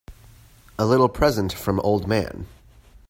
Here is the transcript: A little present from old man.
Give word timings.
A 0.79 0.85
little 0.87 1.09
present 1.09 1.53
from 1.53 1.79
old 1.81 2.07
man. 2.07 2.47